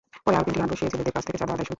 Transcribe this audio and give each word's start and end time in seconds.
পরে 0.23 0.35
আরও 0.37 0.45
তিনটি 0.45 0.59
ঘাট 0.61 0.69
বসিয়ে 0.73 0.91
জেলেদের 0.93 1.15
কাছ 1.15 1.23
থেকে 1.27 1.39
চাঁদা 1.41 1.51
আদায় 1.53 1.57
শুরু 1.65 1.65
করে। 1.65 1.69